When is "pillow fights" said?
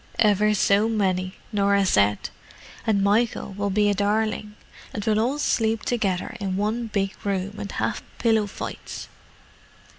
8.17-9.09